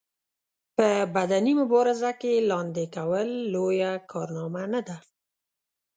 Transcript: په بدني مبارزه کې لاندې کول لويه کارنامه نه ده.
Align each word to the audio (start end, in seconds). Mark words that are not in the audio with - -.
په 0.77 0.87
بدني 1.15 1.53
مبارزه 1.61 2.11
کې 2.21 2.33
لاندې 2.51 2.85
کول 2.95 3.29
لويه 3.53 3.91
کارنامه 4.11 4.63
نه 4.73 4.81
ده. 4.87 4.97